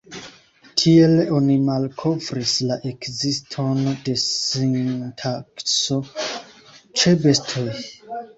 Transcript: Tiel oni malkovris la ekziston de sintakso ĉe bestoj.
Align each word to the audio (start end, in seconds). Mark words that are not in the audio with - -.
Tiel 0.83 1.11
oni 1.39 1.57
malkovris 1.67 2.53
la 2.69 2.77
ekziston 2.93 3.83
de 4.07 4.17
sintakso 4.23 6.01
ĉe 6.17 7.17
bestoj. 7.27 7.69